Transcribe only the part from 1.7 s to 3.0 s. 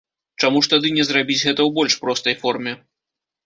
больш простай форме?